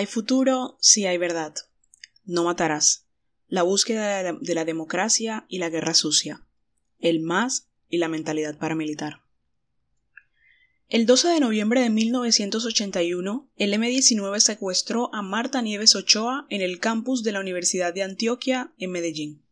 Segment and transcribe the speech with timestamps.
[0.00, 1.54] Hay futuro si hay verdad.
[2.24, 3.04] No matarás.
[3.48, 6.42] La búsqueda de la democracia y la guerra sucia.
[7.00, 9.20] El más y la mentalidad paramilitar.
[10.88, 16.80] El 12 de noviembre de 1981, el M-19 secuestró a Marta Nieves Ochoa en el
[16.80, 19.42] campus de la Universidad de Antioquia, en Medellín.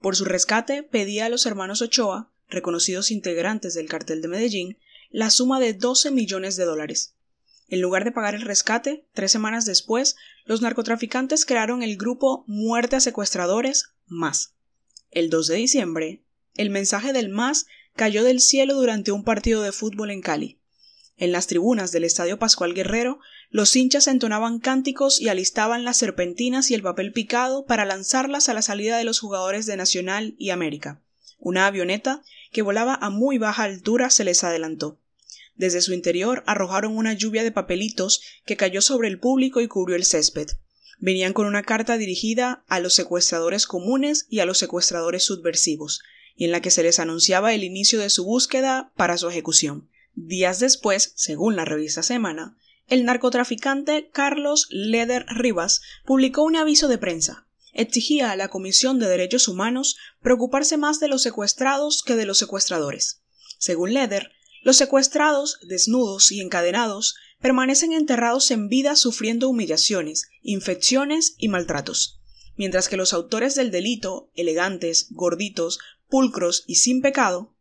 [0.00, 4.78] Por su rescate, pedía a los hermanos Ochoa, reconocidos integrantes del cartel de Medellín,
[5.10, 7.13] la suma de 12 millones de dólares.
[7.68, 12.96] En lugar de pagar el rescate, tres semanas después, los narcotraficantes crearon el grupo Muerte
[12.96, 14.54] a Secuestradores Más.
[15.10, 16.22] El 2 de diciembre,
[16.54, 20.60] el mensaje del Más cayó del cielo durante un partido de fútbol en Cali.
[21.16, 26.70] En las tribunas del Estadio Pascual Guerrero, los hinchas entonaban cánticos y alistaban las serpentinas
[26.70, 30.50] y el papel picado para lanzarlas a la salida de los jugadores de Nacional y
[30.50, 31.00] América.
[31.38, 34.98] Una avioneta, que volaba a muy baja altura, se les adelantó.
[35.56, 39.96] Desde su interior arrojaron una lluvia de papelitos que cayó sobre el público y cubrió
[39.96, 40.48] el césped.
[40.98, 46.02] Venían con una carta dirigida a los secuestradores comunes y a los secuestradores subversivos,
[46.36, 49.88] y en la que se les anunciaba el inicio de su búsqueda para su ejecución.
[50.14, 52.56] Días después, según la revista Semana,
[52.88, 57.46] el narcotraficante Carlos Leder Rivas publicó un aviso de prensa.
[57.72, 62.38] Exigía a la Comisión de Derechos Humanos preocuparse más de los secuestrados que de los
[62.38, 63.22] secuestradores.
[63.58, 64.30] Según Leder,
[64.64, 72.20] los secuestrados, desnudos y encadenados, permanecen enterrados en vida sufriendo humillaciones, infecciones y maltratos,
[72.56, 77.54] mientras que los autores del delito, elegantes, gorditos, pulcros y sin pecado,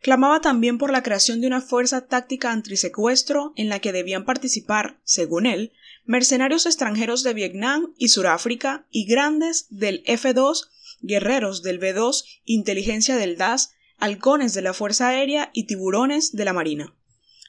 [0.00, 5.00] clamaba también por la creación de una fuerza táctica antisecuestro en la que debían participar,
[5.02, 5.72] según él,
[6.04, 10.68] mercenarios extranjeros de Vietnam y Suráfrica y grandes del F2,
[11.00, 16.52] guerreros del B2, inteligencia del DAS, halcones de la Fuerza Aérea y tiburones de la
[16.52, 16.96] Marina.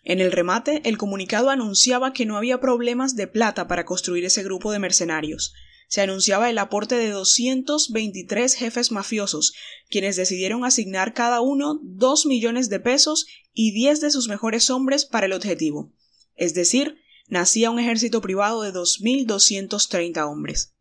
[0.03, 4.43] En el remate, el comunicado anunciaba que no había problemas de plata para construir ese
[4.43, 5.53] grupo de mercenarios.
[5.87, 9.53] Se anunciaba el aporte de 223 jefes mafiosos,
[9.89, 15.05] quienes decidieron asignar cada uno dos millones de pesos y diez de sus mejores hombres
[15.05, 15.91] para el objetivo.
[16.35, 16.97] Es decir,
[17.27, 20.73] nacía un ejército privado de 2.230 hombres.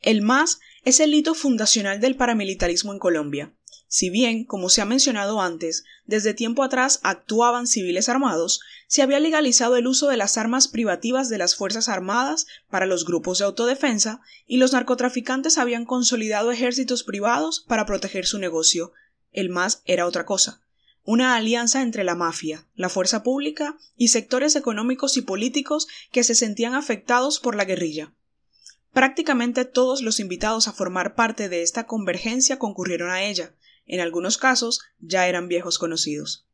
[0.00, 3.54] El MAS es el hito fundacional del paramilitarismo en Colombia.
[3.86, 9.20] Si bien, como se ha mencionado antes, desde tiempo atrás actuaban civiles armados, se había
[9.20, 13.44] legalizado el uso de las armas privativas de las Fuerzas Armadas para los grupos de
[13.44, 18.92] autodefensa y los narcotraficantes habían consolidado ejércitos privados para proteger su negocio.
[19.30, 20.60] El MAS era otra cosa
[21.04, 26.34] una alianza entre la mafia, la fuerza pública y sectores económicos y políticos que se
[26.34, 28.12] sentían afectados por la guerrilla.
[28.94, 33.54] Prácticamente todos los invitados a formar parte de esta convergencia concurrieron a ella.
[33.86, 36.46] En algunos casos ya eran viejos conocidos.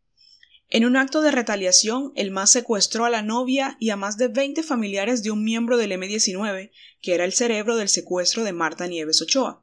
[0.70, 4.28] En un acto de retaliación, el MAS secuestró a la novia y a más de
[4.28, 6.70] 20 familiares de un miembro del M-19,
[7.02, 9.62] que era el cerebro del secuestro de Marta Nieves Ochoa,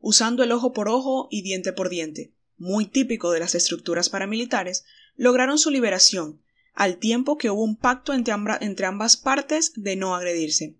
[0.00, 4.84] usando el ojo por ojo y diente por diente, muy típico de las estructuras paramilitares,
[5.16, 6.42] lograron su liberación,
[6.74, 10.74] al tiempo que hubo un pacto entre, ambas partes de no agredirse.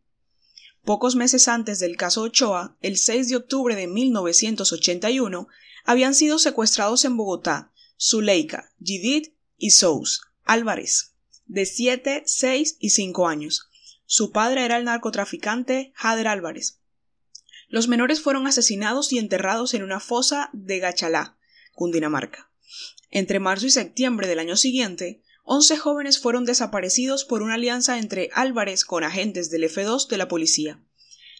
[0.87, 5.49] Pocos meses antes del caso Ochoa, el 6 de octubre de 1981,
[5.85, 13.27] habían sido secuestrados en Bogotá Zuleika, Judith y Sous Álvarez, de 7, 6 y 5
[13.27, 13.69] años.
[14.05, 16.79] Su padre era el narcotraficante Jader Álvarez.
[17.67, 21.37] Los menores fueron asesinados y enterrados en una fosa de Gachalá,
[21.75, 22.53] Cundinamarca.
[23.11, 28.31] Entre marzo y septiembre del año siguiente, Once jóvenes fueron desaparecidos por una alianza entre
[28.35, 30.83] Álvarez con agentes del F2 de la policía.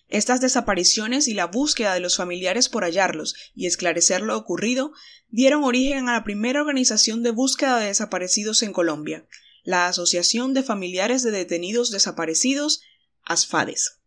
[0.09, 4.93] Estas desapariciones y la búsqueda de los familiares por hallarlos y esclarecer lo ocurrido
[5.31, 9.27] dieron origen a la primera organización de búsqueda de desaparecidos en Colombia,
[9.65, 12.83] la Asociación de Familiares de Detenidos Desaparecidos,
[13.25, 13.99] ASFADES.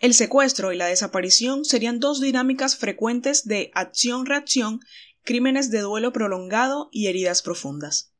[0.00, 4.80] El secuestro y la desaparición serían dos dinámicas frecuentes de acción-reacción,
[5.22, 8.11] crímenes de duelo prolongado y heridas profundas.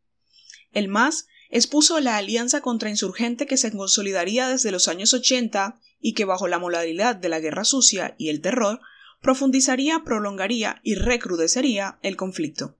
[0.73, 6.25] El MAS expuso la alianza contrainsurgente que se consolidaría desde los años 80 y que
[6.25, 8.81] bajo la modalidad de la guerra sucia y el terror
[9.21, 12.77] profundizaría, prolongaría y recrudecería el conflicto.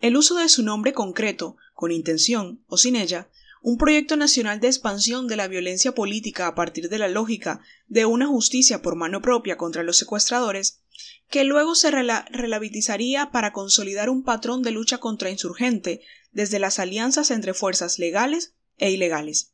[0.00, 3.28] El uso de su nombre concreto, con intención o sin ella,
[3.62, 8.06] un proyecto nacional de expansión de la violencia política a partir de la lógica de
[8.06, 10.80] una justicia por mano propia contra los secuestradores,
[11.28, 16.00] que luego se relativizaría para consolidar un patrón de lucha contrainsurgente
[16.32, 19.52] desde las alianzas entre fuerzas legales e ilegales.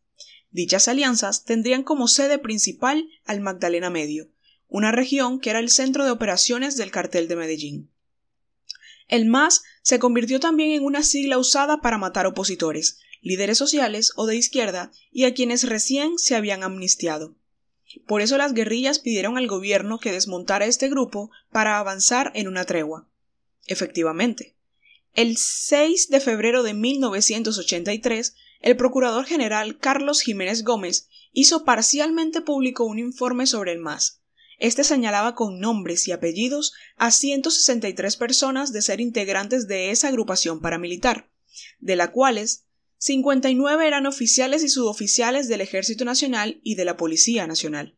[0.50, 4.30] Dichas alianzas tendrían como sede principal al Magdalena Medio,
[4.68, 7.90] una región que era el centro de operaciones del cartel de Medellín.
[9.08, 12.98] El MAS se convirtió también en una sigla usada para matar opositores.
[13.22, 17.34] líderes sociales o de izquierda y a quienes recién se habían amnistiado.
[18.06, 22.64] Por eso las guerrillas pidieron al gobierno que desmontara este grupo para avanzar en una
[22.64, 23.08] tregua.
[23.66, 24.55] Efectivamente.
[25.16, 32.84] El 6 de febrero de 1983, el procurador general Carlos Jiménez Gómez hizo parcialmente público
[32.84, 34.20] un informe sobre el MAS.
[34.58, 40.60] Este señalaba con nombres y apellidos a 163 personas de ser integrantes de esa agrupación
[40.60, 41.30] paramilitar,
[41.78, 42.66] de las cuales
[42.98, 47.96] 59 eran oficiales y suboficiales del Ejército Nacional y de la Policía Nacional.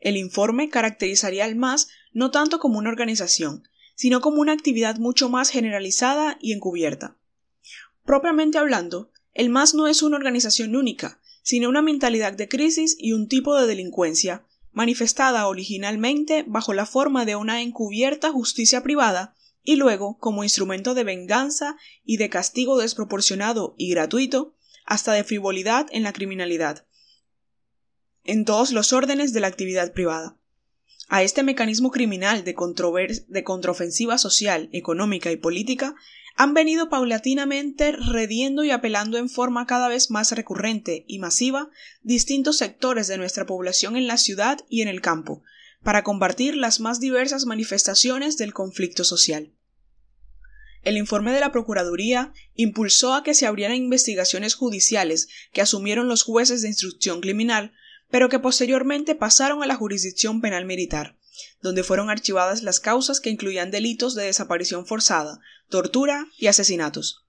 [0.00, 5.28] El informe caracterizaría al MAS no tanto como una organización, sino como una actividad mucho
[5.28, 7.16] más generalizada y encubierta.
[8.04, 13.12] Propiamente hablando, el MAS no es una organización única, sino una mentalidad de crisis y
[13.12, 19.76] un tipo de delincuencia, manifestada originalmente bajo la forma de una encubierta justicia privada y
[19.76, 24.54] luego como instrumento de venganza y de castigo desproporcionado y gratuito,
[24.84, 26.86] hasta de frivolidad en la criminalidad,
[28.22, 30.38] en todos los órdenes de la actividad privada.
[31.08, 32.54] A este mecanismo criminal de,
[33.28, 35.94] de contraofensiva social, económica y política
[36.34, 41.70] han venido paulatinamente rediendo y apelando en forma cada vez más recurrente y masiva
[42.02, 45.42] distintos sectores de nuestra población en la ciudad y en el campo,
[45.82, 49.54] para combatir las más diversas manifestaciones del conflicto social.
[50.82, 56.22] El informe de la Procuraduría impulsó a que se abrieran investigaciones judiciales que asumieron los
[56.22, 57.72] jueces de instrucción criminal,
[58.10, 61.16] pero que posteriormente pasaron a la jurisdicción penal militar,
[61.60, 67.24] donde fueron archivadas las causas que incluían delitos de desaparición forzada, tortura y asesinatos.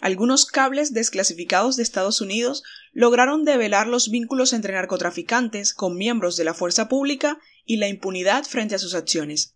[0.00, 6.44] Algunos cables desclasificados de Estados Unidos lograron develar los vínculos entre narcotraficantes con miembros de
[6.44, 9.54] la fuerza pública y la impunidad frente a sus acciones.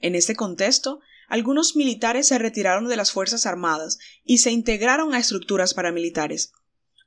[0.00, 5.18] En este contexto, algunos militares se retiraron de las Fuerzas Armadas y se integraron a
[5.18, 6.52] estructuras paramilitares.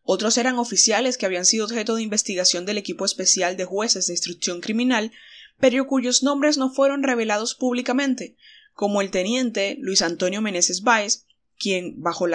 [0.07, 4.13] Otros eran oficiales que habían sido objeto de investigación del equipo especial de jueces de
[4.13, 5.11] instrucción criminal,
[5.59, 8.35] pero cuyos nombres no fueron revelados públicamente,
[8.73, 11.25] como el teniente Luis Antonio Meneses Báez,
[11.57, 12.27] quien, bajo,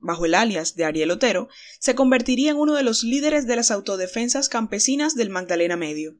[0.00, 1.48] bajo el alias de Ariel Otero,
[1.78, 6.18] se convertiría en uno de los líderes de las autodefensas campesinas del Magdalena Medio.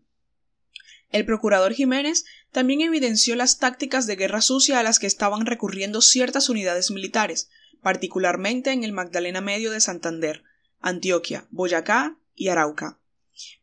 [1.11, 6.01] El procurador Jiménez también evidenció las tácticas de guerra sucia a las que estaban recurriendo
[6.01, 7.51] ciertas unidades militares,
[7.83, 10.45] particularmente en el Magdalena Medio de Santander,
[10.85, 13.01] Antioquia, Boyacá y Arauca.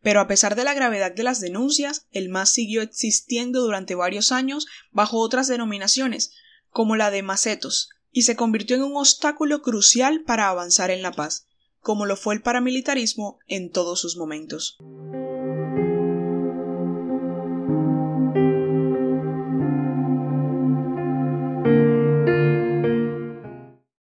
[0.01, 4.31] Pero a pesar de la gravedad de las denuncias, el MAS siguió existiendo durante varios
[4.31, 6.33] años bajo otras denominaciones,
[6.71, 11.11] como la de Macetos, y se convirtió en un obstáculo crucial para avanzar en la
[11.11, 11.47] paz,
[11.79, 14.77] como lo fue el paramilitarismo en todos sus momentos.